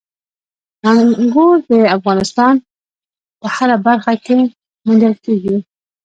[1.15, 2.55] انګور د افغانستان
[3.39, 4.37] په هره برخه کې
[4.85, 5.57] موندل کېږي.